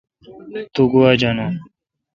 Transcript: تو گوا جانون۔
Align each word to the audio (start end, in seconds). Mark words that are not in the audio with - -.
تو 0.73 0.81
گوا 0.91 1.09
جانون۔ 1.21 1.53